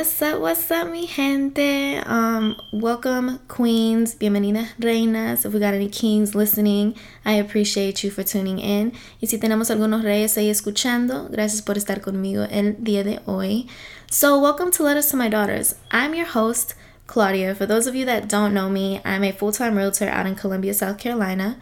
What's 0.00 0.22
up, 0.22 0.40
what's 0.40 0.70
up, 0.70 0.90
mi 0.90 1.06
gente? 1.06 2.00
Um, 2.06 2.56
welcome, 2.72 3.38
queens, 3.48 4.14
bienvenidas, 4.14 4.68
reinas. 4.78 5.44
If 5.44 5.52
we 5.52 5.60
got 5.60 5.74
any 5.74 5.90
kings 5.90 6.34
listening, 6.34 6.94
I 7.22 7.32
appreciate 7.32 8.02
you 8.02 8.10
for 8.10 8.22
tuning 8.22 8.58
in. 8.60 8.92
Y 9.20 9.28
si 9.28 9.36
tenemos 9.36 9.70
algunos 9.70 10.02
reyes 10.02 10.38
ahí 10.38 10.48
escuchando, 10.48 11.28
gracias 11.30 11.60
por 11.60 11.74
estar 11.74 12.00
conmigo 12.00 12.48
el 12.50 12.76
día 12.82 13.04
de 13.04 13.20
hoy. 13.26 13.68
So, 14.10 14.40
welcome 14.40 14.70
to 14.70 14.82
Letters 14.82 15.10
to 15.10 15.18
My 15.18 15.28
Daughters. 15.28 15.74
I'm 15.90 16.14
your 16.14 16.28
host, 16.28 16.74
Claudia. 17.06 17.54
For 17.54 17.66
those 17.66 17.86
of 17.86 17.94
you 17.94 18.06
that 18.06 18.26
don't 18.26 18.54
know 18.54 18.70
me, 18.70 19.02
I'm 19.04 19.22
a 19.22 19.32
full 19.32 19.52
time 19.52 19.76
realtor 19.76 20.08
out 20.08 20.26
in 20.26 20.34
Columbia, 20.34 20.72
South 20.72 20.96
Carolina. 20.96 21.58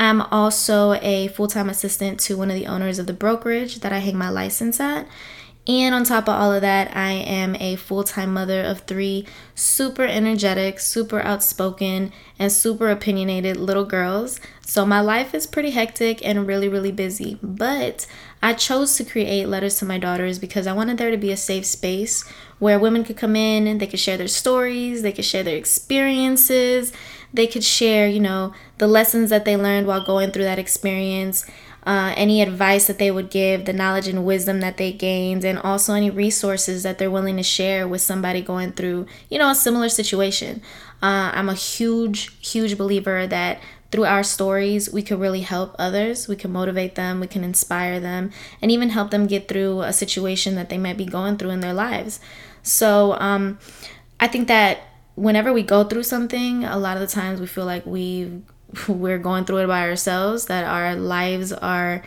I'm 0.00 0.22
also 0.32 0.94
a 0.94 1.28
full 1.28 1.46
time 1.46 1.70
assistant 1.70 2.18
to 2.20 2.36
one 2.36 2.50
of 2.50 2.56
the 2.56 2.66
owners 2.66 2.98
of 2.98 3.06
the 3.06 3.12
brokerage 3.12 3.80
that 3.82 3.92
I 3.92 3.98
hang 3.98 4.18
my 4.18 4.30
license 4.30 4.80
at. 4.80 5.06
And 5.68 5.94
on 5.94 6.04
top 6.04 6.30
of 6.30 6.34
all 6.34 6.50
of 6.50 6.62
that, 6.62 6.96
I 6.96 7.12
am 7.12 7.54
a 7.56 7.76
full 7.76 8.02
time 8.02 8.32
mother 8.32 8.62
of 8.62 8.80
three 8.80 9.26
super 9.54 10.04
energetic, 10.04 10.80
super 10.80 11.20
outspoken, 11.20 12.10
and 12.38 12.50
super 12.50 12.88
opinionated 12.88 13.58
little 13.58 13.84
girls. 13.84 14.40
So 14.62 14.86
my 14.86 15.00
life 15.00 15.34
is 15.34 15.46
pretty 15.46 15.70
hectic 15.70 16.24
and 16.24 16.46
really, 16.46 16.68
really 16.68 16.92
busy. 16.92 17.38
But 17.42 18.06
I 18.42 18.54
chose 18.54 18.96
to 18.96 19.04
create 19.04 19.46
Letters 19.46 19.78
to 19.78 19.84
My 19.84 19.98
Daughters 19.98 20.38
because 20.38 20.66
I 20.66 20.72
wanted 20.72 20.96
there 20.96 21.10
to 21.10 21.18
be 21.18 21.32
a 21.32 21.36
safe 21.36 21.66
space 21.66 22.26
where 22.58 22.78
women 22.78 23.04
could 23.04 23.18
come 23.18 23.36
in 23.36 23.66
and 23.66 23.78
they 23.78 23.86
could 23.86 24.00
share 24.00 24.16
their 24.16 24.26
stories, 24.26 25.02
they 25.02 25.12
could 25.12 25.24
share 25.24 25.42
their 25.42 25.56
experiences, 25.56 26.94
they 27.32 27.46
could 27.46 27.64
share, 27.64 28.08
you 28.08 28.20
know, 28.20 28.54
the 28.78 28.86
lessons 28.86 29.28
that 29.30 29.44
they 29.44 29.56
learned 29.56 29.86
while 29.86 30.04
going 30.04 30.30
through 30.30 30.44
that 30.44 30.58
experience 30.58 31.44
uh, 31.88 32.12
any 32.18 32.42
advice 32.42 32.86
that 32.86 32.98
they 32.98 33.10
would 33.10 33.30
give, 33.30 33.64
the 33.64 33.72
knowledge 33.72 34.06
and 34.08 34.22
wisdom 34.22 34.60
that 34.60 34.76
they 34.76 34.92
gained, 34.92 35.42
and 35.42 35.58
also 35.58 35.94
any 35.94 36.10
resources 36.10 36.82
that 36.82 36.98
they're 36.98 37.10
willing 37.10 37.38
to 37.38 37.42
share 37.42 37.88
with 37.88 38.02
somebody 38.02 38.42
going 38.42 38.72
through, 38.72 39.06
you 39.30 39.38
know, 39.38 39.48
a 39.48 39.54
similar 39.54 39.88
situation. 39.88 40.60
Uh, 41.02 41.32
I'm 41.32 41.48
a 41.48 41.54
huge, 41.54 42.46
huge 42.46 42.76
believer 42.76 43.26
that 43.26 43.58
through 43.90 44.04
our 44.04 44.22
stories, 44.22 44.92
we 44.92 45.00
can 45.00 45.18
really 45.18 45.40
help 45.40 45.74
others. 45.78 46.28
We 46.28 46.36
can 46.36 46.52
motivate 46.52 46.94
them, 46.94 47.20
we 47.20 47.26
can 47.26 47.42
inspire 47.42 47.98
them, 48.00 48.32
and 48.60 48.70
even 48.70 48.90
help 48.90 49.10
them 49.10 49.26
get 49.26 49.48
through 49.48 49.80
a 49.80 49.94
situation 49.94 50.56
that 50.56 50.68
they 50.68 50.76
might 50.76 50.98
be 50.98 51.06
going 51.06 51.38
through 51.38 51.50
in 51.50 51.60
their 51.60 51.72
lives. 51.72 52.20
So, 52.62 53.14
um, 53.18 53.58
I 54.20 54.28
think 54.28 54.46
that 54.48 54.80
whenever 55.14 55.54
we 55.54 55.62
go 55.62 55.84
through 55.84 56.02
something, 56.02 56.64
a 56.64 56.76
lot 56.76 56.98
of 56.98 57.00
the 57.00 57.06
times 57.06 57.40
we 57.40 57.46
feel 57.46 57.64
like 57.64 57.86
we've 57.86 58.42
we're 58.88 59.18
going 59.18 59.44
through 59.44 59.58
it 59.58 59.66
by 59.66 59.88
ourselves, 59.88 60.46
that 60.46 60.64
our 60.64 60.94
lives 60.94 61.52
are 61.52 62.02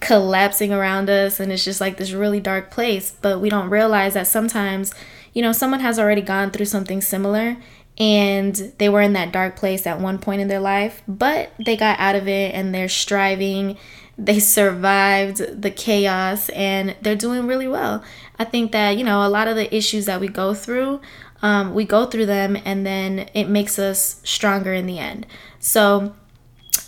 collapsing 0.00 0.72
around 0.72 1.08
us 1.08 1.40
and 1.40 1.50
it's 1.50 1.64
just 1.64 1.80
like 1.80 1.96
this 1.96 2.12
really 2.12 2.40
dark 2.40 2.70
place. 2.70 3.10
But 3.10 3.40
we 3.40 3.48
don't 3.48 3.70
realize 3.70 4.14
that 4.14 4.26
sometimes, 4.26 4.94
you 5.32 5.42
know, 5.42 5.52
someone 5.52 5.80
has 5.80 5.98
already 5.98 6.22
gone 6.22 6.50
through 6.50 6.66
something 6.66 7.00
similar 7.00 7.56
and 7.98 8.54
they 8.78 8.88
were 8.88 9.00
in 9.00 9.14
that 9.14 9.32
dark 9.32 9.56
place 9.56 9.86
at 9.86 10.00
one 10.00 10.18
point 10.18 10.40
in 10.40 10.48
their 10.48 10.60
life, 10.60 11.02
but 11.08 11.52
they 11.64 11.76
got 11.76 11.98
out 11.98 12.14
of 12.14 12.28
it 12.28 12.54
and 12.54 12.74
they're 12.74 12.88
striving. 12.88 13.78
They 14.18 14.38
survived 14.38 15.62
the 15.62 15.70
chaos 15.70 16.48
and 16.50 16.94
they're 17.00 17.16
doing 17.16 17.46
really 17.46 17.68
well. 17.68 18.04
I 18.38 18.44
think 18.44 18.72
that, 18.72 18.98
you 18.98 19.04
know, 19.04 19.26
a 19.26 19.30
lot 19.30 19.48
of 19.48 19.56
the 19.56 19.74
issues 19.74 20.04
that 20.06 20.20
we 20.20 20.28
go 20.28 20.52
through, 20.52 21.00
um, 21.42 21.74
we 21.74 21.84
go 21.84 22.06
through 22.06 22.26
them 22.26 22.56
and 22.64 22.86
then 22.86 23.28
it 23.34 23.48
makes 23.48 23.78
us 23.78 24.20
stronger 24.24 24.72
in 24.72 24.86
the 24.86 24.98
end. 24.98 25.26
So, 25.58 26.14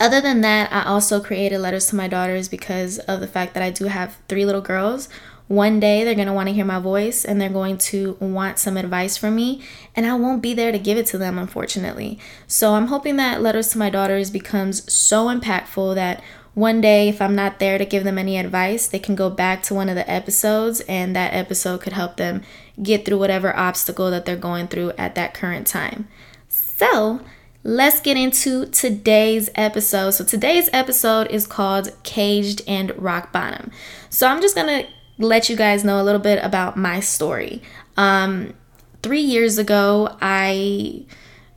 other 0.00 0.20
than 0.20 0.42
that, 0.42 0.72
I 0.72 0.84
also 0.84 1.20
created 1.20 1.58
letters 1.58 1.86
to 1.88 1.96
my 1.96 2.06
daughters 2.06 2.48
because 2.48 2.98
of 3.00 3.20
the 3.20 3.26
fact 3.26 3.54
that 3.54 3.62
I 3.62 3.70
do 3.70 3.86
have 3.86 4.16
three 4.28 4.44
little 4.44 4.60
girls. 4.60 5.08
One 5.48 5.80
day 5.80 6.04
they're 6.04 6.14
going 6.14 6.28
to 6.28 6.32
want 6.32 6.48
to 6.48 6.54
hear 6.54 6.64
my 6.64 6.78
voice 6.78 7.24
and 7.24 7.40
they're 7.40 7.48
going 7.48 7.78
to 7.78 8.16
want 8.20 8.58
some 8.58 8.76
advice 8.76 9.16
from 9.16 9.34
me, 9.34 9.62
and 9.96 10.06
I 10.06 10.14
won't 10.14 10.42
be 10.42 10.54
there 10.54 10.70
to 10.70 10.78
give 10.78 10.98
it 10.98 11.06
to 11.06 11.18
them, 11.18 11.38
unfortunately. 11.38 12.18
So 12.46 12.74
I'm 12.74 12.88
hoping 12.88 13.16
that 13.16 13.42
Letters 13.42 13.68
to 13.68 13.78
My 13.78 13.90
Daughters 13.90 14.30
becomes 14.30 14.92
so 14.92 15.26
impactful 15.26 15.94
that 15.94 16.22
one 16.54 16.80
day, 16.80 17.08
if 17.08 17.22
I'm 17.22 17.36
not 17.36 17.60
there 17.60 17.78
to 17.78 17.84
give 17.84 18.04
them 18.04 18.18
any 18.18 18.36
advice, 18.36 18.88
they 18.88 18.98
can 18.98 19.14
go 19.14 19.30
back 19.30 19.62
to 19.64 19.74
one 19.74 19.88
of 19.88 19.94
the 19.94 20.10
episodes, 20.10 20.80
and 20.82 21.14
that 21.14 21.32
episode 21.32 21.80
could 21.80 21.92
help 21.92 22.16
them 22.16 22.42
get 22.82 23.04
through 23.04 23.18
whatever 23.18 23.56
obstacle 23.56 24.10
that 24.10 24.24
they're 24.24 24.36
going 24.36 24.68
through 24.68 24.92
at 24.92 25.14
that 25.14 25.34
current 25.34 25.66
time. 25.66 26.08
So, 26.48 27.20
let's 27.64 28.00
get 28.00 28.16
into 28.16 28.66
today's 28.66 29.50
episode. 29.54 30.10
So, 30.12 30.24
today's 30.24 30.70
episode 30.72 31.28
is 31.28 31.46
called 31.46 31.92
Caged 32.02 32.62
and 32.66 32.96
Rock 33.00 33.32
Bottom. 33.32 33.70
So, 34.10 34.26
I'm 34.28 34.40
just 34.40 34.54
going 34.54 34.84
to 34.84 34.88
let 35.18 35.48
you 35.48 35.56
guys 35.56 35.84
know 35.84 36.00
a 36.00 36.04
little 36.04 36.20
bit 36.20 36.42
about 36.44 36.76
my 36.76 37.00
story. 37.00 37.62
Um, 37.96 38.54
three 39.02 39.20
years 39.20 39.58
ago, 39.58 40.16
I 40.20 41.04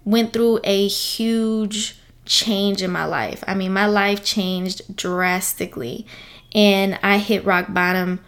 went 0.03 0.33
through 0.33 0.59
a 0.63 0.87
huge 0.87 1.99
change 2.25 2.81
in 2.81 2.91
my 2.91 3.05
life. 3.05 3.43
I 3.47 3.53
mean, 3.53 3.73
my 3.73 3.85
life 3.85 4.23
changed 4.23 4.95
drastically, 4.95 6.07
and 6.53 6.99
I 7.03 7.17
hit 7.17 7.45
rock 7.45 7.73
bottom 7.73 8.19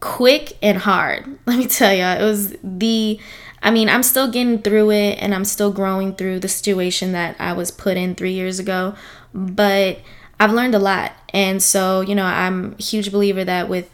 quick 0.00 0.56
and 0.62 0.78
hard. 0.78 1.38
Let 1.46 1.58
me 1.58 1.66
tell 1.66 1.92
y'all, 1.92 2.20
it 2.20 2.24
was 2.24 2.56
the 2.62 3.20
I 3.62 3.70
mean, 3.70 3.88
I'm 3.90 4.02
still 4.02 4.30
getting 4.30 4.62
through 4.62 4.90
it 4.92 5.18
and 5.20 5.34
I'm 5.34 5.44
still 5.44 5.70
growing 5.70 6.14
through 6.14 6.40
the 6.40 6.48
situation 6.48 7.12
that 7.12 7.36
I 7.38 7.52
was 7.52 7.70
put 7.70 7.98
in 7.98 8.14
three 8.14 8.32
years 8.32 8.58
ago, 8.58 8.94
but 9.34 9.98
I've 10.38 10.52
learned 10.52 10.74
a 10.74 10.78
lot. 10.78 11.12
And 11.34 11.62
so, 11.62 12.00
you 12.00 12.14
know, 12.14 12.24
I'm 12.24 12.74
a 12.78 12.82
huge 12.82 13.12
believer 13.12 13.44
that 13.44 13.68
with 13.68 13.90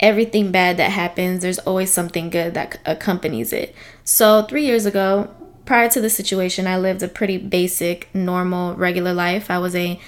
everything 0.00 0.50
bad 0.50 0.78
that 0.78 0.92
happens, 0.92 1.42
there's 1.42 1.58
always 1.60 1.92
something 1.92 2.30
good 2.30 2.54
that 2.54 2.78
accompanies 2.86 3.52
it. 3.52 3.74
So, 4.02 4.42
three 4.42 4.64
years 4.64 4.86
ago, 4.86 5.28
prior 5.66 5.90
to 5.90 6.00
the 6.00 6.10
situation, 6.10 6.66
I 6.66 6.78
lived 6.78 7.02
a 7.02 7.08
pretty 7.08 7.38
basic, 7.38 8.08
normal, 8.14 8.74
regular 8.76 9.12
life. 9.12 9.50
I 9.50 9.58
was 9.58 9.74
a 9.74 10.00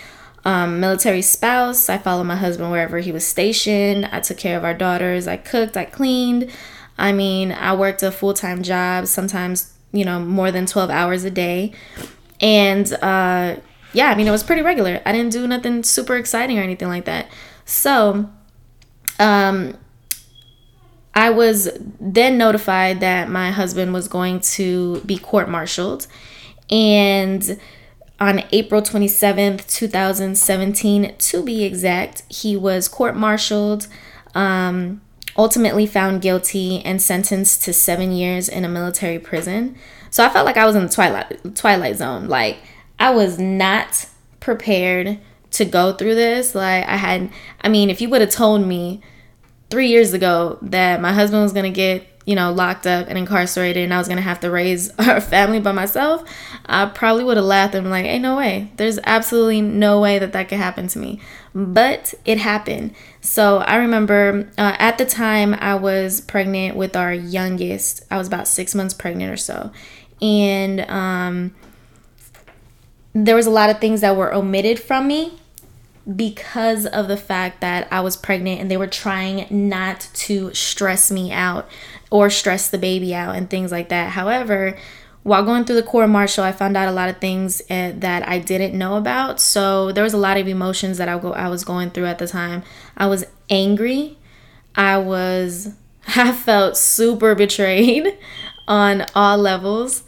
um, 0.48 0.80
military 0.80 1.20
spouse. 1.20 1.90
I 1.90 1.98
followed 1.98 2.24
my 2.24 2.36
husband 2.36 2.70
wherever 2.70 3.00
he 3.00 3.12
was 3.12 3.26
stationed. 3.26 4.06
I 4.06 4.20
took 4.20 4.38
care 4.38 4.56
of 4.56 4.64
our 4.64 4.72
daughters. 4.72 5.28
I 5.28 5.36
cooked, 5.36 5.76
I 5.76 5.84
cleaned. 5.84 6.50
I 6.96 7.12
mean, 7.12 7.52
I 7.52 7.76
worked 7.76 8.02
a 8.02 8.10
full 8.10 8.32
time 8.32 8.62
job, 8.62 9.08
sometimes, 9.08 9.74
you 9.92 10.06
know, 10.06 10.18
more 10.18 10.50
than 10.50 10.64
12 10.64 10.88
hours 10.88 11.24
a 11.24 11.30
day. 11.30 11.72
And 12.40 12.90
uh, 12.94 13.56
yeah, 13.92 14.06
I 14.08 14.14
mean, 14.14 14.26
it 14.26 14.30
was 14.30 14.42
pretty 14.42 14.62
regular. 14.62 15.02
I 15.04 15.12
didn't 15.12 15.32
do 15.32 15.46
nothing 15.46 15.82
super 15.82 16.16
exciting 16.16 16.58
or 16.58 16.62
anything 16.62 16.88
like 16.88 17.04
that. 17.04 17.28
So, 17.66 18.30
um, 19.18 19.76
I 21.12 21.28
was 21.28 21.68
then 22.00 22.38
notified 22.38 23.00
that 23.00 23.28
my 23.28 23.50
husband 23.50 23.92
was 23.92 24.08
going 24.08 24.40
to 24.56 25.02
be 25.02 25.18
court 25.18 25.50
martialed. 25.50 26.06
And 26.70 27.60
on 28.20 28.42
April 28.52 28.82
27th, 28.82 29.66
2017, 29.68 31.14
to 31.16 31.42
be 31.42 31.64
exact, 31.64 32.22
he 32.28 32.56
was 32.56 32.88
court 32.88 33.16
martialed. 33.16 33.86
Um, 34.34 35.00
ultimately 35.38 35.86
found 35.86 36.20
guilty 36.20 36.84
and 36.84 37.00
sentenced 37.00 37.62
to 37.62 37.72
seven 37.72 38.10
years 38.10 38.48
in 38.48 38.64
a 38.64 38.68
military 38.68 39.20
prison. 39.20 39.76
So 40.10 40.24
I 40.24 40.28
felt 40.28 40.44
like 40.44 40.56
I 40.56 40.66
was 40.66 40.74
in 40.74 40.82
the 40.82 40.88
twilight 40.88 41.54
twilight 41.54 41.96
zone. 41.96 42.26
Like 42.26 42.58
I 42.98 43.10
was 43.10 43.38
not 43.38 44.06
prepared 44.40 45.18
to 45.52 45.64
go 45.64 45.92
through 45.92 46.16
this. 46.16 46.54
Like 46.54 46.86
I 46.86 46.96
had 46.96 47.30
I 47.60 47.68
mean, 47.68 47.88
if 47.88 48.00
you 48.00 48.08
would 48.08 48.20
have 48.20 48.30
told 48.30 48.66
me 48.66 49.00
three 49.70 49.88
years 49.88 50.12
ago 50.12 50.58
that 50.60 51.00
my 51.00 51.12
husband 51.12 51.42
was 51.42 51.52
gonna 51.52 51.70
get 51.70 52.17
you 52.28 52.34
know, 52.34 52.52
locked 52.52 52.86
up 52.86 53.06
and 53.08 53.16
incarcerated 53.16 53.82
and 53.82 53.94
I 53.94 53.96
was 53.96 54.06
gonna 54.06 54.20
have 54.20 54.40
to 54.40 54.50
raise 54.50 54.90
our 54.98 55.18
family 55.18 55.60
by 55.60 55.72
myself, 55.72 56.22
I 56.66 56.84
probably 56.84 57.24
would 57.24 57.38
have 57.38 57.46
laughed 57.46 57.74
and 57.74 57.84
been 57.84 57.90
like, 57.90 58.04
hey, 58.04 58.18
no 58.18 58.36
way. 58.36 58.70
There's 58.76 58.98
absolutely 59.04 59.62
no 59.62 59.98
way 59.98 60.18
that 60.18 60.34
that 60.34 60.50
could 60.50 60.58
happen 60.58 60.88
to 60.88 60.98
me. 60.98 61.22
But 61.54 62.12
it 62.26 62.36
happened. 62.36 62.94
So 63.22 63.60
I 63.60 63.76
remember 63.76 64.50
uh, 64.58 64.76
at 64.78 64.98
the 64.98 65.06
time 65.06 65.54
I 65.54 65.76
was 65.76 66.20
pregnant 66.20 66.76
with 66.76 66.96
our 66.96 67.14
youngest. 67.14 68.04
I 68.10 68.18
was 68.18 68.26
about 68.26 68.46
six 68.46 68.74
months 68.74 68.92
pregnant 68.92 69.32
or 69.32 69.38
so. 69.38 69.72
And 70.20 70.82
um, 70.82 71.54
there 73.14 73.36
was 73.36 73.46
a 73.46 73.50
lot 73.50 73.70
of 73.70 73.80
things 73.80 74.02
that 74.02 74.16
were 74.16 74.34
omitted 74.34 74.78
from 74.78 75.08
me 75.08 75.32
because 76.14 76.86
of 76.86 77.08
the 77.08 77.16
fact 77.16 77.60
that 77.60 77.86
I 77.90 78.00
was 78.00 78.16
pregnant 78.16 78.60
and 78.60 78.70
they 78.70 78.76
were 78.76 78.86
trying 78.86 79.46
not 79.50 80.08
to 80.14 80.52
stress 80.54 81.10
me 81.10 81.32
out 81.32 81.68
or 82.10 82.30
stress 82.30 82.68
the 82.70 82.78
baby 82.78 83.14
out 83.14 83.36
and 83.36 83.50
things 83.50 83.70
like 83.72 83.88
that. 83.90 84.10
However, 84.10 84.76
while 85.22 85.44
going 85.44 85.64
through 85.64 85.76
the 85.76 85.82
court 85.82 86.08
martial, 86.08 86.44
I 86.44 86.52
found 86.52 86.76
out 86.76 86.88
a 86.88 86.92
lot 86.92 87.08
of 87.10 87.18
things 87.18 87.60
uh, 87.70 87.92
that 87.96 88.26
I 88.26 88.38
didn't 88.38 88.76
know 88.76 88.96
about. 88.96 89.40
So 89.40 89.92
there 89.92 90.04
was 90.04 90.14
a 90.14 90.18
lot 90.18 90.36
of 90.38 90.48
emotions 90.48 90.98
that 90.98 91.08
I 91.08 91.18
go 91.18 91.32
I 91.32 91.48
was 91.48 91.64
going 91.64 91.90
through 91.90 92.06
at 92.06 92.18
the 92.18 92.26
time. 92.26 92.62
I 92.96 93.06
was 93.06 93.24
angry. 93.50 94.16
I 94.74 94.98
was 94.98 95.74
I 96.16 96.32
felt 96.32 96.76
super 96.76 97.34
betrayed 97.34 98.16
on 98.68 99.04
all 99.14 99.36
levels. 99.38 100.04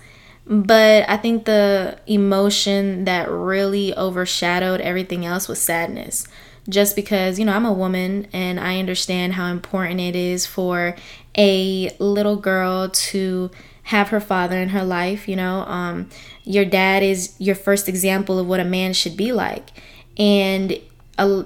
But 0.46 1.08
I 1.08 1.16
think 1.16 1.44
the 1.44 1.98
emotion 2.06 3.04
that 3.04 3.30
really 3.30 3.94
overshadowed 3.96 4.80
everything 4.80 5.24
else 5.24 5.46
was 5.48 5.60
sadness. 5.60 6.26
just 6.68 6.94
because, 6.94 7.38
you 7.38 7.44
know, 7.44 7.52
I'm 7.52 7.64
a 7.64 7.72
woman 7.72 8.26
and 8.32 8.60
I 8.60 8.78
understand 8.78 9.34
how 9.34 9.46
important 9.46 10.00
it 10.00 10.14
is 10.14 10.46
for 10.46 10.94
a 11.36 11.90
little 11.98 12.36
girl 12.36 12.88
to 12.88 13.50
have 13.84 14.08
her 14.08 14.20
father 14.20 14.58
in 14.58 14.70
her 14.70 14.84
life, 14.84 15.28
you 15.28 15.36
know. 15.36 15.60
Um, 15.62 16.08
your 16.44 16.64
dad 16.64 17.02
is 17.02 17.34
your 17.38 17.54
first 17.54 17.88
example 17.88 18.38
of 18.38 18.46
what 18.46 18.60
a 18.60 18.64
man 18.64 18.92
should 18.92 19.16
be 19.16 19.32
like. 19.32 19.70
And 20.16 20.78
uh, 21.18 21.44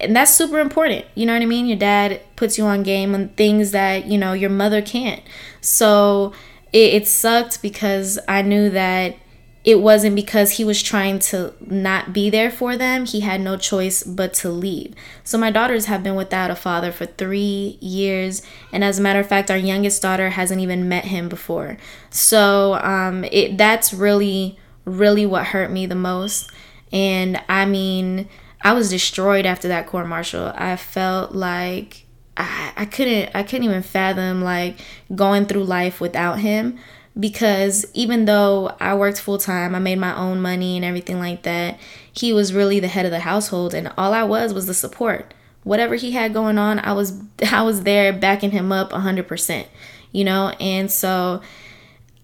and 0.00 0.14
that's 0.14 0.34
super 0.34 0.60
important. 0.60 1.04
You 1.14 1.24
know 1.26 1.32
what 1.32 1.42
I 1.42 1.46
mean? 1.46 1.66
Your 1.66 1.78
dad 1.78 2.20
puts 2.36 2.58
you 2.58 2.64
on 2.64 2.82
game 2.82 3.14
on 3.14 3.28
things 3.30 3.70
that, 3.70 4.06
you 4.06 4.18
know, 4.18 4.32
your 4.34 4.50
mother 4.50 4.82
can't. 4.82 5.22
So 5.60 6.34
it, 6.72 6.94
it 6.94 7.08
sucked 7.08 7.62
because 7.62 8.18
I 8.28 8.42
knew 8.42 8.68
that 8.70 9.16
it 9.64 9.80
wasn't 9.80 10.14
because 10.14 10.52
he 10.52 10.64
was 10.64 10.82
trying 10.82 11.18
to 11.18 11.54
not 11.58 12.12
be 12.12 12.28
there 12.28 12.50
for 12.50 12.76
them. 12.76 13.06
He 13.06 13.20
had 13.20 13.40
no 13.40 13.56
choice 13.56 14.02
but 14.02 14.34
to 14.34 14.50
leave. 14.50 14.94
So 15.24 15.38
my 15.38 15.50
daughters 15.50 15.86
have 15.86 16.02
been 16.02 16.16
without 16.16 16.50
a 16.50 16.54
father 16.54 16.92
for 16.92 17.06
three 17.06 17.78
years. 17.80 18.42
And 18.72 18.84
as 18.84 18.98
a 18.98 19.02
matter 19.02 19.20
of 19.20 19.26
fact, 19.26 19.50
our 19.50 19.56
youngest 19.56 20.02
daughter 20.02 20.30
hasn't 20.30 20.60
even 20.60 20.86
met 20.86 21.06
him 21.06 21.30
before. 21.30 21.78
So 22.10 22.74
um, 22.74 23.24
it 23.32 23.56
that's 23.56 23.94
really, 23.94 24.58
really 24.84 25.24
what 25.24 25.46
hurt 25.46 25.70
me 25.70 25.86
the 25.86 25.94
most. 25.94 26.50
And 26.92 27.42
I 27.48 27.64
mean, 27.64 28.28
I 28.60 28.74
was 28.74 28.90
destroyed 28.90 29.46
after 29.46 29.68
that 29.68 29.86
court 29.86 30.06
martial. 30.06 30.52
I 30.54 30.76
felt 30.76 31.32
like 31.32 32.04
I, 32.36 32.72
I 32.76 32.84
couldn't 32.84 33.30
I 33.34 33.42
couldn't 33.42 33.64
even 33.64 33.82
fathom 33.82 34.42
like 34.42 34.78
going 35.14 35.46
through 35.46 35.64
life 35.64 36.00
without 36.00 36.40
him 36.40 36.78
because 37.18 37.86
even 37.94 38.24
though 38.24 38.74
I 38.80 38.94
worked 38.94 39.20
full 39.20 39.38
time, 39.38 39.74
I 39.74 39.78
made 39.78 39.98
my 39.98 40.16
own 40.16 40.40
money 40.40 40.76
and 40.76 40.84
everything 40.84 41.18
like 41.18 41.42
that, 41.44 41.78
he 42.12 42.32
was 42.32 42.52
really 42.52 42.80
the 42.80 42.88
head 42.88 43.04
of 43.04 43.12
the 43.12 43.20
household 43.20 43.74
and 43.74 43.92
all 43.96 44.12
I 44.12 44.24
was 44.24 44.52
was 44.52 44.66
the 44.66 44.74
support. 44.74 45.32
Whatever 45.62 45.94
he 45.94 46.10
had 46.12 46.34
going 46.34 46.58
on, 46.58 46.78
I 46.80 46.92
was 46.92 47.20
I 47.52 47.62
was 47.62 47.82
there 47.82 48.12
backing 48.12 48.50
him 48.50 48.72
up 48.72 48.90
100%, 48.90 49.66
you 50.12 50.24
know? 50.24 50.50
And 50.60 50.90
so 50.90 51.40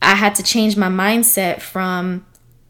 I 0.02 0.14
had 0.14 0.34
to 0.36 0.42
change 0.42 0.76
my 0.76 0.88
mindset 0.88 1.60
from 1.60 2.26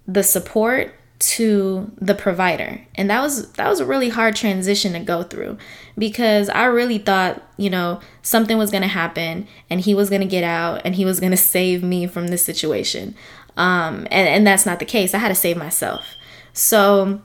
the 0.07 0.23
support 0.23 0.95
to 1.21 1.93
the 2.01 2.15
provider. 2.15 2.81
And 2.95 3.11
that 3.11 3.21
was 3.21 3.53
that 3.53 3.69
was 3.69 3.79
a 3.79 3.85
really 3.85 4.09
hard 4.09 4.35
transition 4.35 4.95
to 4.95 5.01
go 5.01 5.23
through 5.23 5.59
because 5.99 6.49
i 6.49 6.65
really 6.65 6.97
thought 6.97 7.43
you 7.59 7.69
know 7.69 8.01
something 8.23 8.57
was 8.57 8.71
going 8.71 8.81
to 8.81 8.89
happen 8.89 9.47
and 9.69 9.83
he 9.83 9.95
was 9.95 10.09
going 10.09 10.23
to 10.23 10.27
get 10.27 10.43
out 10.43 10.81
and 10.83 10.95
he 10.95 11.05
was 11.05 11.21
going 11.21 11.31
to 11.31 11.37
save 11.37 11.83
me 11.83 12.07
from 12.07 12.29
this 12.29 12.45
situation. 12.45 13.15
Um, 13.57 14.07
and, 14.11 14.29
and 14.29 14.47
that's 14.47 14.65
not 14.65 14.79
the 14.79 14.85
case. 14.85 15.13
I 15.13 15.19
had 15.19 15.29
to 15.29 15.35
save 15.35 15.57
myself. 15.57 16.15
So 16.55 17.21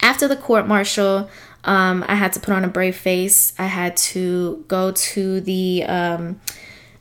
after 0.00 0.26
the 0.26 0.36
court 0.36 0.66
martial 0.66 1.28
um, 1.64 2.04
i 2.08 2.14
had 2.14 2.32
to 2.34 2.40
put 2.40 2.52
on 2.52 2.64
a 2.64 2.68
brave 2.68 2.96
face. 2.96 3.54
I 3.58 3.66
had 3.66 3.96
to 3.98 4.64
go 4.68 4.92
to 4.92 5.40
the 5.40 5.84
um, 5.84 6.40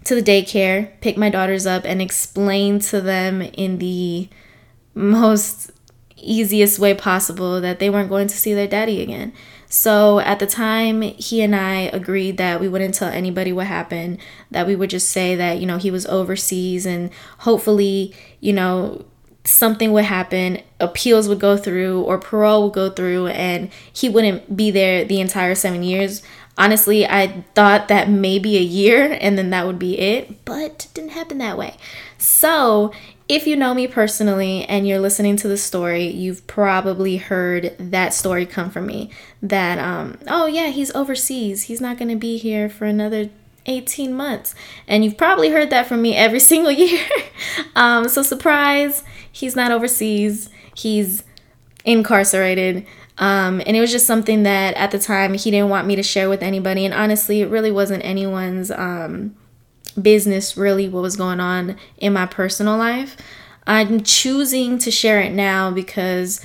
to 0.03 0.15
the 0.15 0.21
daycare 0.21 0.99
pick 0.99 1.15
my 1.17 1.29
daughters 1.29 1.65
up 1.65 1.85
and 1.85 2.01
explain 2.01 2.79
to 2.79 2.99
them 2.99 3.41
in 3.41 3.77
the 3.77 4.27
most 4.95 5.71
easiest 6.31 6.79
way 6.79 6.93
possible 6.93 7.59
that 7.61 7.79
they 7.79 7.89
weren't 7.89 8.09
going 8.09 8.27
to 8.27 8.37
see 8.37 8.53
their 8.53 8.67
daddy 8.67 9.01
again. 9.01 9.33
So 9.67 10.19
at 10.19 10.37
the 10.37 10.45
time, 10.45 11.01
he 11.01 11.41
and 11.41 11.55
I 11.55 11.89
agreed 11.93 12.37
that 12.37 12.61
we 12.61 12.67
wouldn't 12.67 12.93
tell 12.93 13.09
anybody 13.09 13.51
what 13.51 13.65
happened, 13.65 14.19
that 14.51 14.67
we 14.67 14.75
would 14.75 14.91
just 14.91 15.09
say 15.09 15.35
that, 15.35 15.59
you 15.59 15.65
know, 15.65 15.77
he 15.77 15.89
was 15.89 16.05
overseas 16.05 16.85
and 16.85 17.09
hopefully, 17.39 18.13
you 18.39 18.53
know, 18.53 19.03
something 19.45 19.91
would 19.91 20.05
happen, 20.05 20.61
appeals 20.79 21.27
would 21.27 21.39
go 21.39 21.57
through 21.57 22.01
or 22.03 22.17
parole 22.19 22.65
would 22.65 22.73
go 22.73 22.89
through 22.89 23.27
and 23.27 23.71
he 23.91 24.07
wouldn't 24.07 24.55
be 24.55 24.69
there 24.69 25.03
the 25.05 25.19
entire 25.19 25.55
7 25.55 25.81
years. 25.81 26.21
Honestly, 26.55 27.05
I 27.05 27.43
thought 27.55 27.87
that 27.87 28.09
maybe 28.09 28.57
a 28.57 28.61
year 28.61 29.17
and 29.19 29.37
then 29.39 29.49
that 29.49 29.65
would 29.65 29.79
be 29.79 29.99
it, 29.99 30.45
but 30.45 30.85
it 30.85 30.87
didn't 30.93 31.11
happen 31.11 31.39
that 31.39 31.57
way. 31.57 31.75
So, 32.19 32.93
if 33.29 33.47
you 33.47 33.55
know 33.55 33.73
me 33.73 33.87
personally 33.87 34.65
and 34.65 34.87
you're 34.87 34.99
listening 34.99 35.37
to 35.37 35.47
the 35.47 35.57
story, 35.57 36.07
you've 36.07 36.45
probably 36.45 37.17
heard 37.17 37.75
that 37.79 38.13
story 38.13 38.45
come 38.45 38.69
from 38.69 38.85
me. 38.85 39.09
That, 39.41 39.79
um, 39.79 40.17
oh 40.27 40.45
yeah, 40.45 40.67
he's 40.67 40.93
overseas. 40.93 41.63
He's 41.63 41.79
not 41.81 41.97
going 41.97 42.09
to 42.09 42.15
be 42.15 42.37
here 42.37 42.69
for 42.69 42.85
another 42.85 43.29
18 43.65 44.13
months. 44.13 44.53
And 44.87 45.05
you've 45.05 45.17
probably 45.17 45.49
heard 45.49 45.69
that 45.69 45.87
from 45.87 46.01
me 46.01 46.15
every 46.15 46.39
single 46.41 46.71
year. 46.71 47.05
um, 47.75 48.09
so, 48.09 48.21
surprise, 48.21 49.03
he's 49.31 49.55
not 49.55 49.71
overseas. 49.71 50.49
He's 50.75 51.23
incarcerated. 51.85 52.85
Um, 53.17 53.61
and 53.65 53.77
it 53.77 53.79
was 53.79 53.91
just 53.91 54.07
something 54.07 54.43
that 54.43 54.73
at 54.75 54.91
the 54.91 54.99
time 54.99 55.35
he 55.35 55.51
didn't 55.51 55.69
want 55.69 55.87
me 55.87 55.95
to 55.95 56.03
share 56.03 56.29
with 56.29 56.41
anybody. 56.41 56.83
And 56.83 56.93
honestly, 56.93 57.41
it 57.41 57.49
really 57.49 57.71
wasn't 57.71 58.03
anyone's. 58.03 58.71
Um, 58.71 59.35
business 60.01 60.57
really 60.57 60.89
what 60.89 61.01
was 61.01 61.15
going 61.15 61.39
on 61.39 61.77
in 61.97 62.13
my 62.13 62.25
personal 62.25 62.77
life. 62.77 63.17
I'm 63.65 64.03
choosing 64.03 64.77
to 64.79 64.91
share 64.91 65.21
it 65.21 65.31
now 65.31 65.71
because 65.71 66.41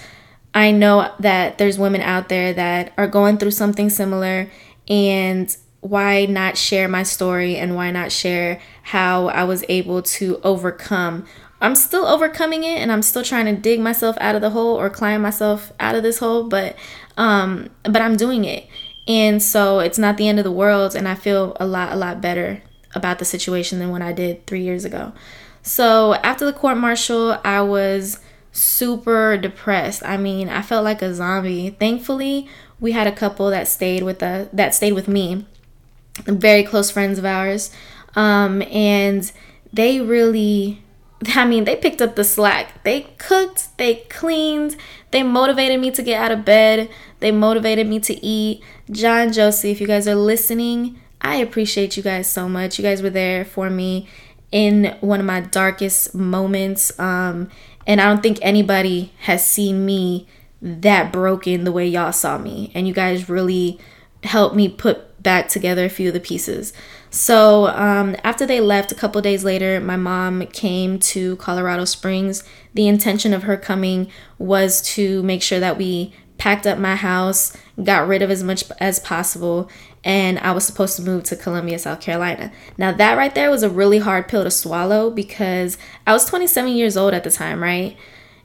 I 0.54 0.70
know 0.70 1.12
that 1.20 1.58
there's 1.58 1.78
women 1.78 2.00
out 2.00 2.28
there 2.28 2.52
that 2.52 2.92
are 2.96 3.06
going 3.06 3.38
through 3.38 3.50
something 3.52 3.90
similar 3.90 4.50
and 4.88 5.54
why 5.80 6.26
not 6.26 6.56
share 6.56 6.88
my 6.88 7.02
story 7.02 7.56
and 7.56 7.76
why 7.76 7.90
not 7.90 8.10
share 8.12 8.60
how 8.82 9.28
I 9.28 9.44
was 9.44 9.64
able 9.68 10.02
to 10.02 10.40
overcome. 10.42 11.26
I'm 11.60 11.74
still 11.74 12.06
overcoming 12.06 12.62
it 12.64 12.78
and 12.78 12.90
I'm 12.90 13.02
still 13.02 13.24
trying 13.24 13.46
to 13.46 13.60
dig 13.60 13.80
myself 13.80 14.16
out 14.20 14.34
of 14.34 14.40
the 14.40 14.50
hole 14.50 14.76
or 14.76 14.90
climb 14.90 15.22
myself 15.22 15.72
out 15.80 15.94
of 15.94 16.02
this 16.02 16.18
hole 16.18 16.44
but 16.44 16.76
um 17.16 17.68
but 17.82 18.00
I'm 18.00 18.16
doing 18.16 18.44
it. 18.44 18.66
And 19.06 19.42
so 19.42 19.80
it's 19.80 19.98
not 19.98 20.16
the 20.16 20.28
end 20.28 20.38
of 20.38 20.44
the 20.44 20.52
world 20.52 20.94
and 20.94 21.08
I 21.08 21.14
feel 21.14 21.56
a 21.58 21.66
lot 21.66 21.92
a 21.92 21.96
lot 21.96 22.20
better 22.20 22.62
about 22.94 23.18
the 23.18 23.24
situation 23.24 23.78
than 23.78 23.90
what 23.90 24.02
I 24.02 24.12
did 24.12 24.46
three 24.46 24.62
years 24.62 24.84
ago. 24.84 25.12
So 25.62 26.14
after 26.14 26.44
the 26.44 26.52
court 26.52 26.78
martial, 26.78 27.38
I 27.44 27.60
was 27.60 28.20
super 28.52 29.36
depressed. 29.36 30.02
I 30.04 30.16
mean, 30.16 30.48
I 30.48 30.62
felt 30.62 30.84
like 30.84 31.02
a 31.02 31.14
zombie. 31.14 31.70
Thankfully, 31.70 32.48
we 32.80 32.92
had 32.92 33.06
a 33.06 33.12
couple 33.12 33.50
that 33.50 33.68
stayed 33.68 34.02
with 34.02 34.20
the 34.20 34.48
that 34.52 34.74
stayed 34.74 34.92
with 34.92 35.08
me, 35.08 35.46
very 36.24 36.62
close 36.62 36.90
friends 36.90 37.18
of 37.18 37.24
ours, 37.24 37.70
um, 38.16 38.62
and 38.62 39.30
they 39.72 40.00
really. 40.00 40.82
I 41.34 41.44
mean, 41.46 41.64
they 41.64 41.74
picked 41.74 42.00
up 42.00 42.14
the 42.14 42.22
slack. 42.22 42.84
They 42.84 43.08
cooked, 43.18 43.76
they 43.76 43.96
cleaned, 44.08 44.76
they 45.10 45.24
motivated 45.24 45.80
me 45.80 45.90
to 45.90 46.02
get 46.02 46.22
out 46.22 46.30
of 46.30 46.44
bed, 46.44 46.88
they 47.18 47.32
motivated 47.32 47.88
me 47.88 47.98
to 48.00 48.24
eat. 48.24 48.62
John 48.88 49.32
Josie, 49.32 49.72
if 49.72 49.80
you 49.80 49.88
guys 49.88 50.06
are 50.06 50.14
listening, 50.14 51.00
I 51.20 51.36
appreciate 51.36 51.96
you 51.96 52.02
guys 52.02 52.30
so 52.30 52.48
much. 52.48 52.78
You 52.78 52.82
guys 52.82 53.02
were 53.02 53.10
there 53.10 53.44
for 53.44 53.70
me 53.70 54.08
in 54.50 54.96
one 55.00 55.20
of 55.20 55.26
my 55.26 55.40
darkest 55.40 56.14
moments. 56.14 56.98
Um, 56.98 57.50
and 57.86 58.00
I 58.00 58.06
don't 58.06 58.22
think 58.22 58.38
anybody 58.42 59.12
has 59.20 59.46
seen 59.46 59.84
me 59.84 60.26
that 60.60 61.12
broken 61.12 61.64
the 61.64 61.72
way 61.72 61.86
y'all 61.86 62.12
saw 62.12 62.38
me. 62.38 62.70
And 62.74 62.86
you 62.86 62.94
guys 62.94 63.28
really 63.28 63.78
helped 64.24 64.56
me 64.56 64.68
put 64.68 65.22
back 65.22 65.48
together 65.48 65.84
a 65.84 65.90
few 65.90 66.08
of 66.08 66.14
the 66.14 66.20
pieces. 66.20 66.72
So 67.10 67.68
um, 67.68 68.16
after 68.22 68.46
they 68.46 68.60
left, 68.60 68.92
a 68.92 68.94
couple 68.94 69.20
days 69.20 69.44
later, 69.44 69.80
my 69.80 69.96
mom 69.96 70.46
came 70.48 70.98
to 71.00 71.36
Colorado 71.36 71.84
Springs. 71.84 72.44
The 72.74 72.88
intention 72.88 73.32
of 73.32 73.44
her 73.44 73.56
coming 73.56 74.10
was 74.38 74.82
to 74.94 75.22
make 75.22 75.42
sure 75.42 75.60
that 75.60 75.78
we 75.78 76.12
packed 76.36 76.66
up 76.66 76.78
my 76.78 76.94
house, 76.94 77.56
got 77.82 78.06
rid 78.06 78.22
of 78.22 78.30
as 78.30 78.42
much 78.44 78.64
as 78.78 79.00
possible, 79.00 79.68
and 80.08 80.38
I 80.38 80.52
was 80.52 80.64
supposed 80.64 80.96
to 80.96 81.02
move 81.02 81.24
to 81.24 81.36
Columbia, 81.36 81.78
South 81.78 82.00
Carolina. 82.00 82.50
Now, 82.78 82.92
that 82.92 83.18
right 83.18 83.34
there 83.34 83.50
was 83.50 83.62
a 83.62 83.68
really 83.68 83.98
hard 83.98 84.26
pill 84.26 84.42
to 84.42 84.50
swallow 84.50 85.10
because 85.10 85.76
I 86.06 86.14
was 86.14 86.24
27 86.24 86.72
years 86.72 86.96
old 86.96 87.12
at 87.12 87.24
the 87.24 87.30
time, 87.30 87.62
right? 87.62 87.94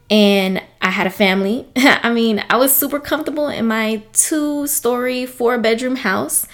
And 0.10 0.62
I 0.82 0.90
had 0.90 1.08
a 1.08 1.10
family. 1.10 1.66
I 1.78 2.12
mean, 2.12 2.44
I 2.50 2.58
was 2.58 2.76
super 2.76 3.00
comfortable 3.00 3.48
in 3.48 3.66
my 3.66 4.04
two 4.12 4.68
story, 4.68 5.26
four 5.26 5.58
bedroom 5.58 5.96
house, 5.96 6.50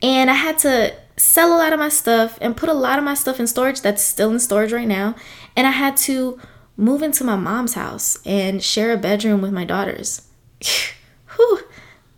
and 0.00 0.30
I 0.30 0.34
had 0.34 0.58
to 0.58 0.94
sell 1.16 1.52
a 1.52 1.58
lot 1.58 1.72
of 1.72 1.80
my 1.80 1.88
stuff 1.88 2.38
and 2.40 2.56
put 2.56 2.68
a 2.68 2.74
lot 2.74 3.00
of 3.00 3.04
my 3.04 3.14
stuff 3.14 3.40
in 3.40 3.48
storage 3.48 3.80
that's 3.80 4.04
still 4.04 4.30
in 4.30 4.38
storage 4.38 4.72
right 4.72 4.86
now. 4.86 5.16
And 5.56 5.66
I 5.66 5.72
had 5.72 5.96
to 6.08 6.40
move 6.76 7.02
into 7.02 7.24
my 7.24 7.34
mom's 7.34 7.74
house 7.74 8.18
and 8.24 8.62
share 8.62 8.92
a 8.92 8.96
bedroom 8.96 9.40
with 9.40 9.52
my 9.52 9.64
daughters. 9.64 10.28
Whew, 11.34 11.60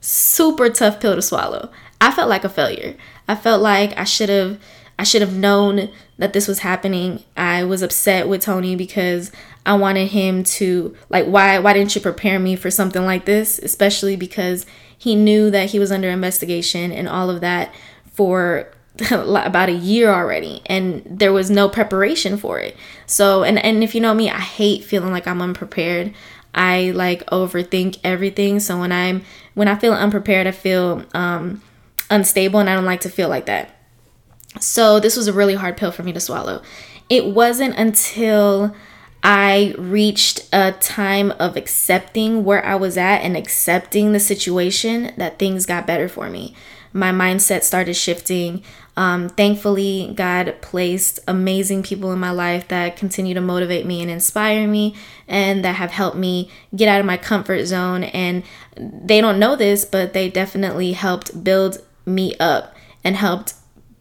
super 0.03 0.69
tough 0.69 1.01
pill 1.01 1.15
to 1.15 1.23
swallow. 1.23 1.71
I 2.01 2.11
felt 2.11 2.29
like 2.29 2.45
a 2.45 2.49
failure. 2.49 2.97
I 3.29 3.35
felt 3.35 3.63
like 3.63 3.97
I 3.99 4.05
should 4.05 4.29
have 4.29 4.59
I 4.99 5.05
should 5.05 5.21
have 5.21 5.37
known 5.37 5.91
that 6.19 6.33
this 6.33 6.49
was 6.49 6.61
happening. 6.61 7.23
I 7.37 7.65
was 7.65 7.83
upset 7.83 8.29
with 8.29 8.41
Tony 8.41 8.77
because 8.77 9.31
I 9.67 9.75
wanted 9.75 10.09
him 10.09 10.43
to 10.45 10.97
like 11.09 11.27
why 11.27 11.59
why 11.59 11.73
didn't 11.73 11.95
you 11.95 12.01
prepare 12.01 12.39
me 12.39 12.57
for 12.57 12.71
something 12.71 13.05
like 13.05 13.25
this, 13.25 13.59
especially 13.59 14.17
because 14.17 14.65
he 14.97 15.15
knew 15.15 15.51
that 15.51 15.71
he 15.71 15.79
was 15.79 15.93
under 15.93 16.09
investigation 16.09 16.93
and 16.93 17.09
all 17.09 17.29
of 17.29 17.41
that 17.43 17.75
for 18.13 18.71
about 19.11 19.69
a 19.69 19.73
year 19.73 20.09
already 20.09 20.63
and 20.65 21.03
there 21.05 21.33
was 21.33 21.51
no 21.51 21.69
preparation 21.69 22.39
for 22.39 22.59
it. 22.59 22.77
So 23.07 23.43
and 23.43 23.59
and 23.59 23.85
if 23.85 23.95
you 23.95 24.01
know 24.01 24.15
me, 24.15 24.31
I 24.31 24.41
hate 24.41 24.85
feeling 24.85 25.13
like 25.13 25.27
I'm 25.27 25.43
unprepared. 25.43 26.15
I 26.55 26.93
like 26.93 27.27
overthink 27.27 27.99
everything. 28.03 28.61
So 28.61 28.81
when 28.81 28.93
I'm 28.93 29.25
when 29.55 29.69
I 29.69 29.77
feel 29.77 29.93
unprepared, 29.93 30.47
I 30.47 30.53
feel 30.53 31.05
um 31.13 31.61
unstable 32.11 32.61
and 32.61 32.69
I 32.69 32.75
don't 32.75 32.85
like 32.85 33.01
to 33.03 33.11
feel 33.11 33.29
like 33.29 33.47
that. 33.47 33.71
So 34.61 35.01
this 35.01 35.17
was 35.17 35.29
a 35.29 35.33
really 35.33 35.55
hard 35.55 35.77
pill 35.77 35.93
for 35.93 36.03
me 36.03 36.13
to 36.13 36.21
swallow. 36.21 36.63
It 37.09 37.27
wasn't 37.27 37.77
until 37.77 38.75
I 39.23 39.75
reached 39.79 40.49
a 40.53 40.73
time 40.73 41.33
of 41.33 41.57
accepting 41.57 42.45
where 42.45 42.65
I 42.65 42.77
was 42.77 42.97
at 42.97 43.19
and 43.19 43.37
accepting 43.37 44.13
the 44.13 44.21
situation 44.21 45.13
that 45.17 45.39
things 45.39 45.67
got 45.67 45.87
better 45.87 46.09
for 46.09 46.31
me. 46.31 46.55
My 46.93 47.11
mindset 47.11 47.63
started 47.63 47.95
shifting. 47.95 48.63
Um, 48.97 49.29
thankfully, 49.29 50.13
God 50.15 50.57
placed 50.63 51.21
amazing 51.29 51.83
people 51.83 52.13
in 52.13 52.19
my 52.19 52.31
life 52.31 52.69
that 52.69 52.97
continue 52.97 53.35
to 53.35 53.41
motivate 53.41 53.85
me 53.85 54.01
and 54.01 54.11
inspire 54.11 54.67
me 54.67 54.95
and 55.29 55.63
that 55.65 55.75
have 55.75 55.91
helped 55.91 56.17
me 56.17 56.51
get 56.75 56.89
out 56.89 57.01
of 57.01 57.07
my 57.07 57.19
comfort 57.19 57.67
zone. 57.67 58.05
And 58.05 58.45
they 58.77 59.21
don't 59.21 59.39
know 59.39 59.57
this, 59.57 59.85
but 59.85 60.15
they 60.15 60.31
definitely 60.31 60.93
helped 60.93 61.45
build 61.45 61.83
me 62.07 62.35
up 62.37 62.75
and 63.05 63.17
helped 63.17 63.55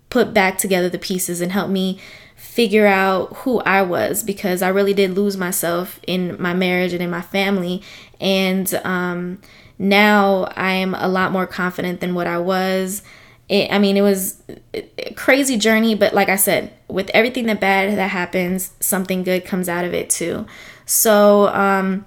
put 0.10 0.34
back 0.34 0.58
together 0.58 0.88
the 0.88 1.00
pieces 1.00 1.42
and 1.42 1.52
help 1.52 1.70
me 1.70 2.00
figure 2.36 2.88
out 2.88 3.34
who 3.38 3.60
I 3.62 3.82
was 3.82 4.24
because 4.24 4.62
I 4.62 4.70
really 4.70 4.94
did 4.94 5.12
lose 5.12 5.36
myself 5.36 6.00
in 6.08 6.42
my 6.42 6.54
marriage 6.54 6.94
and 6.94 7.02
in 7.02 7.10
my 7.10 7.22
family. 7.22 7.82
And 8.22 8.74
um, 8.86 9.42
now 9.78 10.46
I 10.56 10.72
am 10.72 10.96
a 10.96 11.08
lot 11.08 11.32
more 11.32 11.48
confident 11.48 12.00
than 12.00 12.16
what 12.16 12.28
I 12.28 12.38
was. 12.38 13.02
It, 13.50 13.72
I 13.72 13.80
mean, 13.80 13.98
it 13.98 14.02
was 14.02 14.42
a 14.74 15.14
crazy 15.16 15.58
journey, 15.58 15.96
but 15.96 16.14
like 16.14 16.30
I 16.30 16.36
said, 16.36 16.72
with 16.88 17.10
everything 17.14 17.46
that 17.48 17.60
bad 17.60 17.96
that 17.98 18.10
happens, 18.10 18.72
something 18.80 19.24
good 19.24 19.44
comes 19.44 19.68
out 19.68 19.86
of 19.86 19.94
it 19.94 20.10
too. 20.10 20.46
So, 20.86 21.48
um, 21.50 22.06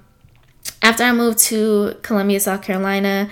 after 0.83 1.03
I 1.03 1.13
moved 1.13 1.39
to 1.41 1.97
Columbia, 2.03 2.41
South 2.41 2.63
Carolina, 2.63 3.29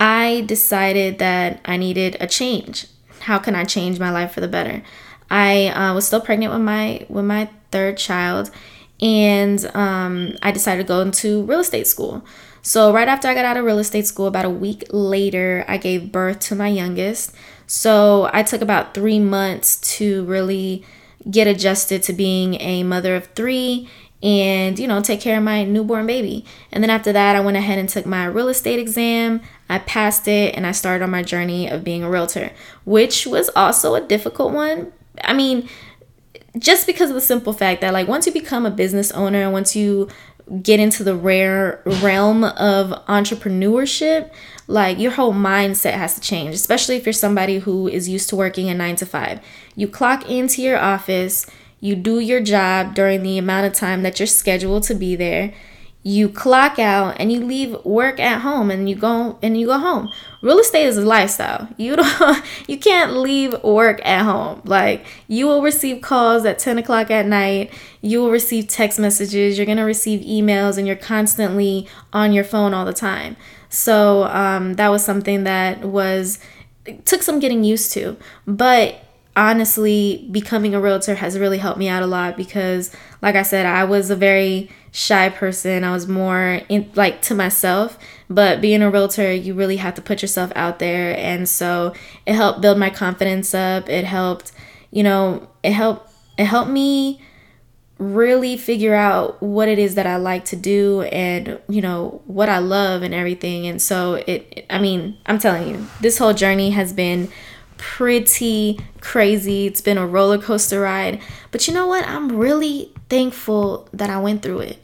I 0.00 0.44
decided 0.46 1.18
that 1.18 1.60
I 1.66 1.76
needed 1.76 2.16
a 2.20 2.26
change. 2.26 2.86
How 3.20 3.38
can 3.38 3.54
I 3.54 3.64
change 3.64 4.00
my 4.00 4.10
life 4.10 4.32
for 4.32 4.40
the 4.40 4.48
better? 4.48 4.82
I 5.30 5.68
uh, 5.68 5.94
was 5.94 6.06
still 6.06 6.22
pregnant 6.22 6.52
with 6.52 6.62
my 6.62 7.06
with 7.08 7.26
my 7.26 7.50
third 7.70 7.98
child, 7.98 8.50
and 9.00 9.64
um, 9.76 10.36
I 10.42 10.50
decided 10.50 10.86
to 10.86 10.88
go 10.88 11.02
into 11.02 11.42
real 11.44 11.60
estate 11.60 11.86
school. 11.86 12.24
So 12.62 12.92
right 12.92 13.08
after 13.08 13.28
I 13.28 13.34
got 13.34 13.44
out 13.44 13.56
of 13.56 13.64
real 13.64 13.78
estate 13.78 14.06
school, 14.06 14.26
about 14.26 14.44
a 14.44 14.50
week 14.50 14.84
later, 14.90 15.64
I 15.68 15.76
gave 15.76 16.10
birth 16.10 16.40
to 16.40 16.54
my 16.54 16.68
youngest. 16.68 17.34
So 17.66 18.28
I 18.32 18.42
took 18.42 18.60
about 18.60 18.94
three 18.94 19.20
months 19.20 19.76
to 19.98 20.24
really 20.24 20.84
get 21.30 21.46
adjusted 21.46 22.02
to 22.04 22.12
being 22.12 22.60
a 22.60 22.82
mother 22.82 23.14
of 23.14 23.26
three 23.34 23.88
and 24.22 24.78
you 24.78 24.86
know 24.86 25.00
take 25.00 25.20
care 25.20 25.38
of 25.38 25.42
my 25.42 25.64
newborn 25.64 26.06
baby 26.06 26.44
and 26.72 26.82
then 26.82 26.90
after 26.90 27.12
that 27.12 27.36
i 27.36 27.40
went 27.40 27.56
ahead 27.56 27.78
and 27.78 27.88
took 27.88 28.04
my 28.04 28.24
real 28.24 28.48
estate 28.48 28.78
exam 28.78 29.40
i 29.70 29.78
passed 29.78 30.28
it 30.28 30.54
and 30.54 30.66
i 30.66 30.72
started 30.72 31.02
on 31.02 31.10
my 31.10 31.22
journey 31.22 31.68
of 31.68 31.84
being 31.84 32.02
a 32.02 32.10
realtor 32.10 32.50
which 32.84 33.26
was 33.26 33.50
also 33.56 33.94
a 33.94 34.00
difficult 34.00 34.52
one 34.52 34.92
i 35.24 35.32
mean 35.32 35.68
just 36.58 36.86
because 36.86 37.10
of 37.10 37.14
the 37.14 37.20
simple 37.20 37.52
fact 37.52 37.80
that 37.80 37.92
like 37.92 38.08
once 38.08 38.26
you 38.26 38.32
become 38.32 38.66
a 38.66 38.70
business 38.70 39.10
owner 39.12 39.50
once 39.50 39.74
you 39.74 40.08
get 40.62 40.80
into 40.80 41.04
the 41.04 41.14
rare 41.14 41.80
realm 42.02 42.42
of 42.42 42.90
entrepreneurship 43.06 44.30
like 44.66 44.98
your 44.98 45.12
whole 45.12 45.32
mindset 45.32 45.94
has 45.94 46.14
to 46.14 46.20
change 46.20 46.54
especially 46.54 46.96
if 46.96 47.06
you're 47.06 47.12
somebody 47.12 47.60
who 47.60 47.86
is 47.86 48.08
used 48.08 48.28
to 48.28 48.36
working 48.36 48.68
a 48.68 48.74
9 48.74 48.96
to 48.96 49.06
5 49.06 49.40
you 49.76 49.86
clock 49.86 50.28
into 50.28 50.60
your 50.60 50.78
office 50.78 51.46
you 51.80 51.96
do 51.96 52.20
your 52.20 52.40
job 52.40 52.94
during 52.94 53.22
the 53.22 53.38
amount 53.38 53.66
of 53.66 53.72
time 53.72 54.02
that 54.02 54.20
you're 54.20 54.26
scheduled 54.26 54.82
to 54.84 54.94
be 54.94 55.16
there. 55.16 55.52
You 56.02 56.30
clock 56.30 56.78
out 56.78 57.16
and 57.18 57.30
you 57.30 57.44
leave 57.44 57.76
work 57.84 58.18
at 58.18 58.40
home 58.40 58.70
and 58.70 58.88
you 58.88 58.96
go 58.96 59.38
and 59.42 59.58
you 59.60 59.66
go 59.66 59.78
home. 59.78 60.08
Real 60.40 60.58
estate 60.58 60.86
is 60.86 60.96
a 60.96 61.02
lifestyle. 61.02 61.68
You 61.76 61.96
don't 61.96 62.42
you 62.66 62.78
can't 62.78 63.16
leave 63.16 63.62
work 63.62 64.00
at 64.04 64.24
home. 64.24 64.62
Like 64.64 65.04
you 65.28 65.46
will 65.46 65.60
receive 65.62 66.00
calls 66.00 66.44
at 66.46 66.58
10 66.58 66.78
o'clock 66.78 67.10
at 67.10 67.26
night. 67.26 67.72
You 68.00 68.20
will 68.20 68.30
receive 68.30 68.68
text 68.68 68.98
messages. 68.98 69.58
You're 69.58 69.66
gonna 69.66 69.84
receive 69.84 70.20
emails 70.20 70.78
and 70.78 70.86
you're 70.86 70.96
constantly 70.96 71.86
on 72.12 72.32
your 72.32 72.44
phone 72.44 72.72
all 72.72 72.86
the 72.86 72.94
time. 72.94 73.36
So 73.68 74.24
um, 74.24 74.74
that 74.74 74.88
was 74.88 75.04
something 75.04 75.44
that 75.44 75.84
was 75.84 76.38
took 77.04 77.22
some 77.22 77.40
getting 77.40 77.62
used 77.62 77.92
to. 77.92 78.16
But 78.46 79.04
honestly, 79.36 80.28
becoming 80.30 80.74
a 80.74 80.80
realtor 80.80 81.14
has 81.14 81.38
really 81.38 81.58
helped 81.58 81.78
me 81.78 81.88
out 81.88 82.02
a 82.02 82.06
lot 82.06 82.36
because, 82.36 82.94
like 83.22 83.36
I 83.36 83.42
said, 83.42 83.66
I 83.66 83.84
was 83.84 84.10
a 84.10 84.16
very 84.16 84.70
shy 84.92 85.28
person. 85.28 85.84
I 85.84 85.92
was 85.92 86.08
more 86.08 86.60
in, 86.68 86.90
like 86.94 87.22
to 87.22 87.34
myself, 87.34 87.98
but 88.28 88.60
being 88.60 88.82
a 88.82 88.90
realtor, 88.90 89.32
you 89.32 89.54
really 89.54 89.76
have 89.76 89.94
to 89.94 90.02
put 90.02 90.22
yourself 90.22 90.52
out 90.56 90.78
there. 90.78 91.16
And 91.16 91.48
so 91.48 91.94
it 92.26 92.34
helped 92.34 92.60
build 92.60 92.78
my 92.78 92.90
confidence 92.90 93.54
up. 93.54 93.88
It 93.88 94.04
helped, 94.04 94.52
you 94.90 95.02
know, 95.02 95.48
it 95.62 95.72
helped, 95.72 96.10
it 96.36 96.46
helped 96.46 96.70
me 96.70 97.22
really 98.00 98.56
figure 98.56 98.94
out 98.94 99.40
what 99.42 99.68
it 99.68 99.78
is 99.78 99.94
that 99.94 100.06
I 100.06 100.16
like 100.16 100.46
to 100.46 100.56
do 100.56 101.02
and 101.02 101.60
you 101.68 101.82
know 101.82 102.22
what 102.24 102.48
I 102.48 102.56
love 102.56 103.02
and 103.02 103.12
everything 103.12 103.66
and 103.66 103.80
so 103.80 104.14
it 104.26 104.64
I 104.70 104.78
mean 104.78 105.18
I'm 105.26 105.38
telling 105.38 105.68
you 105.68 105.86
this 106.00 106.16
whole 106.16 106.32
journey 106.32 106.70
has 106.70 106.94
been 106.94 107.30
pretty 107.80 108.78
crazy. 109.00 109.66
It's 109.66 109.80
been 109.80 109.96
a 109.96 110.06
roller 110.06 110.38
coaster 110.38 110.80
ride. 110.80 111.20
But 111.50 111.66
you 111.66 111.72
know 111.72 111.86
what? 111.86 112.06
I'm 112.06 112.36
really 112.36 112.92
thankful 113.08 113.88
that 113.94 114.10
I 114.10 114.18
went 114.20 114.42
through 114.42 114.60
it. 114.60 114.78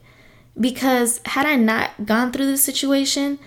Because 0.59 1.21
had 1.27 1.45
I 1.45 1.57
not 1.57 2.07
gone 2.07 2.33
through 2.33 2.47
this 2.47 2.65
situation, 2.65 3.39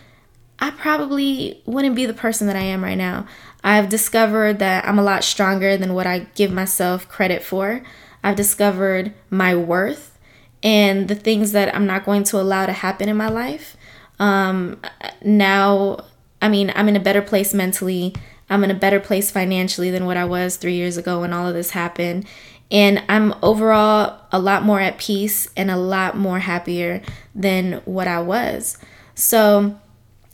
I 0.60 0.70
probably 0.70 1.64
wouldn't 1.66 1.96
be 1.96 2.06
the 2.06 2.14
person 2.14 2.46
that 2.48 2.56
I 2.56 2.62
am 2.62 2.84
right 2.84 2.98
now. 2.98 3.26
I've 3.64 3.90
discovered 3.90 4.60
that 4.60 4.86
I'm 4.86 5.00
a 5.00 5.04
lot 5.04 5.24
stronger 5.24 5.76
than 5.76 5.96
what 5.96 6.06
I 6.06 6.28
give 6.36 6.52
myself 6.52 7.10
credit 7.10 7.44
for. 7.44 7.82
I've 8.24 8.36
discovered 8.36 9.14
my 9.32 9.56
worth 9.56 10.18
and 10.62 11.08
the 11.08 11.16
things 11.16 11.54
that 11.54 11.74
I'm 11.74 11.88
not 11.88 12.06
going 12.06 12.24
to 12.26 12.40
allow 12.40 12.68
to 12.68 12.74
happen 12.74 13.10
in 13.10 13.18
my 13.18 13.30
life. 13.30 13.76
Um, 14.20 14.80
now, 15.24 16.06
I 16.42 16.50
mean, 16.50 16.72
I'm 16.76 16.88
in 16.88 16.96
a 16.96 17.02
better 17.02 17.22
place 17.22 17.54
mentally. 17.54 18.14
I'm 18.50 18.64
in 18.64 18.72
a 18.72 18.76
better 18.76 19.00
place 19.00 19.32
financially 19.32 19.92
than 19.92 20.06
what 20.06 20.18
I 20.18 20.26
was 20.26 20.56
three 20.56 20.76
years 20.76 20.98
ago 20.98 21.22
when 21.22 21.34
all 21.34 21.48
of 21.48 21.54
this 21.54 21.72
happened. 21.72 22.26
And 22.72 23.04
I'm 23.10 23.34
overall 23.42 24.22
a 24.32 24.40
lot 24.40 24.64
more 24.64 24.80
at 24.80 24.98
peace 24.98 25.50
and 25.58 25.72
a 25.72 25.78
lot 25.78 26.16
more 26.16 26.40
happier 26.40 27.02
than 27.34 27.82
what 27.86 28.08
I 28.08 28.22
was. 28.22 28.78
So 29.16 29.80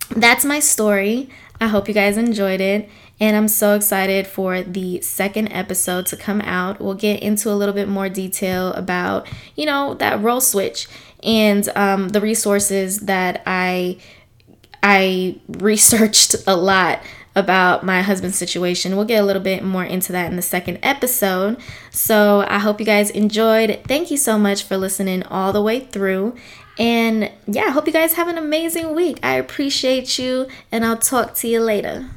that's 0.10 0.43
my 0.43 0.60
story. 0.60 1.29
I 1.60 1.67
hope 1.67 1.88
you 1.88 1.93
guys 1.93 2.17
enjoyed 2.17 2.62
it. 2.62 2.89
And 3.19 3.38
I'm 3.38 3.48
so 3.48 3.75
excited 3.75 4.27
for 4.27 4.62
the 4.62 5.00
second 5.01 5.48
episode 5.48 6.05
to 6.07 6.17
come 6.17 6.41
out. 6.41 6.81
We'll 6.81 6.95
get 6.95 7.24
into 7.24 7.50
a 7.50 7.55
little 7.55 7.74
bit 7.74 7.88
more 7.88 8.10
detail 8.10 8.74
about, 8.74 9.27
you 9.55 9.65
know, 9.65 9.93
that 9.95 10.22
role 10.22 10.41
switch 10.41 10.88
and 11.24 11.67
um, 11.75 12.10
the 12.10 12.19
resources 12.19 13.01
that 13.01 13.41
I 13.45 13.98
I 14.84 15.39
researched 15.48 16.36
a 16.45 16.55
lot 16.57 17.01
about 17.36 17.84
my 17.84 18.01
husband's 18.01 18.38
situation. 18.38 18.96
We'll 18.96 19.06
get 19.06 19.22
a 19.22 19.25
little 19.25 19.42
bit 19.42 19.63
more 19.63 19.84
into 19.84 20.12
that 20.13 20.30
in 20.30 20.36
the 20.36 20.42
second 20.42 20.80
episode. 20.82 21.58
So 21.92 22.46
I 22.48 22.60
hope 22.60 22.80
you 22.80 22.86
guys 22.86 23.10
enjoyed. 23.10 23.82
Thank 23.86 24.10
you 24.10 24.18
so 24.18 24.38
much 24.38 24.63
for 24.63 24.77
listening 24.77 25.24
all 25.24 25.51
the 25.51 25.62
way 25.62 25.82
through. 25.82 26.36
And 26.77 27.32
yeah, 27.48 27.63
I 27.63 27.70
hope 27.70 27.88
you 27.88 27.94
guys 27.94 28.13
have 28.13 28.27
an 28.27 28.38
amazing 28.38 28.96
week. 28.96 29.20
I 29.24 29.36
appreciate 29.36 30.20
you, 30.20 30.48
and 30.72 30.86
I'll 30.86 30.98
talk 30.98 31.34
to 31.36 31.48
you 31.48 31.62
later. 31.62 32.10